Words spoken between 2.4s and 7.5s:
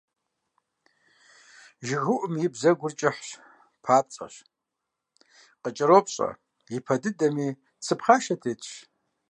и бзэгур кӀыхыц, папцӀэщ, къыкӀэропщӀэ, и пэ дыдэм